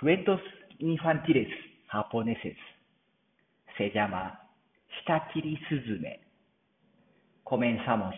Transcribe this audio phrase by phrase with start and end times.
[0.00, 0.40] Cuentos
[0.78, 1.48] infantiles
[1.92, 2.56] japoneses
[3.76, 4.38] se llama
[5.04, 6.20] 下切りすずめ。
[7.44, 8.12] Comenzamos.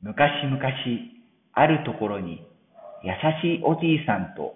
[0.00, 0.62] 昔々、
[1.54, 2.46] あるところに
[3.02, 4.54] 優しいおじいさんと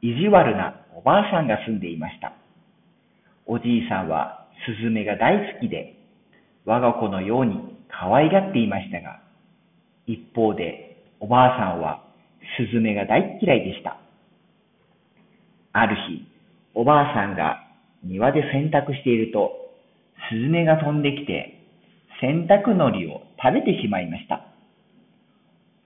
[0.00, 2.32] 意地悪なおばあさんが住んでいました。
[3.44, 5.94] おじいさんはスズメが大好きで、
[6.64, 9.20] 我が子のように可愛がっていましたが、
[10.06, 12.02] 一方でおばあさんは
[12.56, 13.98] スズメが大嫌いでした。
[15.72, 16.26] ある日、
[16.74, 17.62] おばあさんが
[18.04, 19.52] 庭で洗濯していると、
[20.30, 21.58] スズメが飛んできて、
[22.20, 24.44] 洗濯のりを食べてしまいました。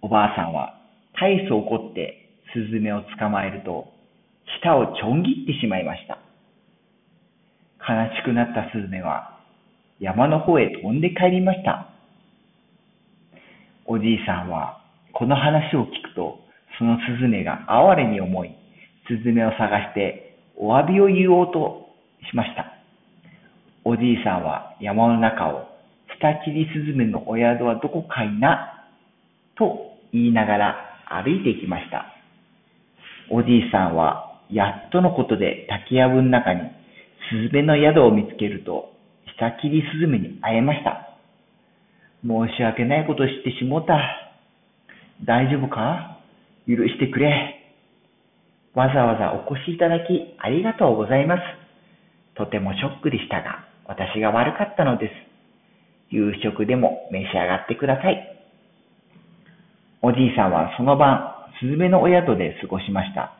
[0.02, 0.78] おばあさんは
[1.20, 3.92] 大層怒ってスズメを捕まえると、
[4.60, 6.18] 舌をちょん切ってしまいました。
[7.88, 9.38] 悲しくなったスズメは
[10.00, 11.88] 山の方へ飛んで帰りました。
[13.86, 16.40] おじいさんはこの話を聞くと、
[16.78, 18.54] そのスズメが哀れに思い、
[19.08, 21.88] スズメを探してお詫びを言おうと
[22.30, 22.72] しました。
[23.84, 25.68] おじいさんは山の中を、
[26.18, 28.84] 下切りスズメのお宿はどこかいな、
[29.56, 32.06] と言いながら歩いていきました。
[33.30, 36.62] おじいさんはやっとのことで竹やぶの中に
[37.30, 38.92] スズメの宿を見つけると、
[39.36, 41.16] 下切りスズメに会えました。
[42.24, 44.00] 申し訳ないことをしてしもた。
[45.24, 46.18] 大丈夫か？
[46.66, 47.55] 許してくれ。
[48.76, 51.42] わざわざお越しいただきありがとうございます。
[52.34, 55.12] とてもショックでしたが、私が悪かったのです。
[56.10, 58.36] 夕食でも召し上がってください。
[60.02, 63.32] おじいさんはその晩、スズメのお宿で過ごしました。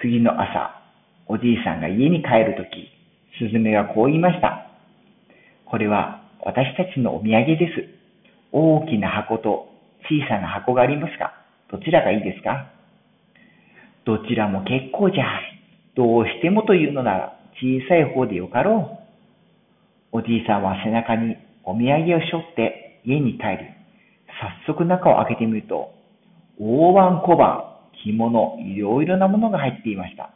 [0.00, 0.82] 次の朝、
[1.26, 2.88] おじいさんが家に帰るとき、
[3.40, 4.68] スズメがこう言いました。
[5.64, 7.88] これは私たちのお土産です。
[8.52, 9.66] 大きな箱と
[10.08, 11.34] 小さな箱がありますが、
[11.72, 12.77] どちらがいいですか？
[14.08, 15.24] どちらも結構じゃ。
[15.94, 18.98] どうしてもというのなら小さい方でよかろ
[20.14, 20.18] う。
[20.20, 23.68] おじいさんは背中にお土産を背負って家に帰り、
[24.66, 25.92] 早速中を開けてみると、
[26.58, 27.64] 大判小判、
[28.02, 30.30] 着物、いろいろなものが入っていました。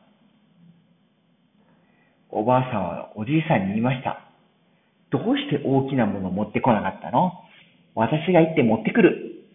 [2.28, 4.21] おばあさんはおじいさんに言いました。
[5.09, 7.32] どうして大きなもの持ってこなかったの？
[7.94, 9.47] 私が行って持ってくる。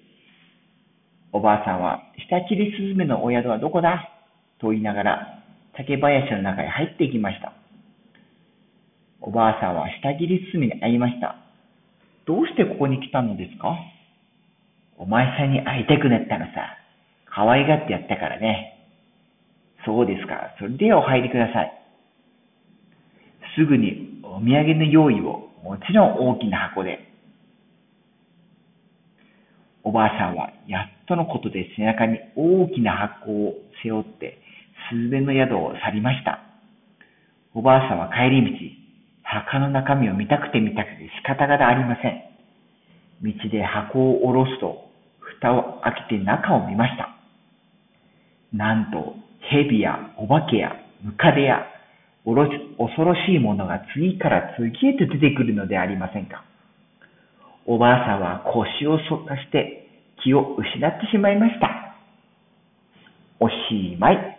[1.33, 4.09] おばあさんは、下切りスズメのお宿はどこだ？
[4.59, 5.43] と言いながら、
[5.75, 7.53] 竹林の中へ入っていきました。
[9.21, 11.35] おばあさんは下切りスズメに会いました。
[12.25, 13.75] どうしてここに来たのですか？
[14.97, 16.77] お前さんに会いたくなったのさ。
[17.25, 18.73] 可愛がってやったからね。
[19.85, 20.55] そうですか。
[20.57, 21.71] それでお入りください。
[23.55, 26.99] すぐにお土産の用意を、もちろん大きな箱で。
[29.83, 33.53] おばあさんはやっとのことで背中に大きな箱を
[33.83, 34.39] 背負って
[34.91, 36.41] スズメの宿を去りました。
[37.53, 38.51] おばあさんは帰り道、
[39.23, 42.21] 墓の中身を見たくて見たくて仕方がありません。
[43.23, 47.15] 道で箱を下ろすと、蓋を開けて中を見ました。
[48.53, 49.15] なんと、
[49.49, 51.65] 蛇やお化けやムカデや
[52.25, 56.43] 恐ろしいものが次から次へと出てくるのでありませんか。
[57.65, 59.86] おばあさんは腰を反らして
[60.27, 61.95] 気を失ってしまいました。
[63.39, 64.36] おしまい。